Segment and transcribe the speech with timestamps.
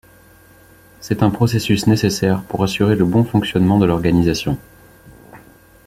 [0.99, 4.57] C'est un processus nécessaire pour assurer le bon fonctionnement de l’organisation.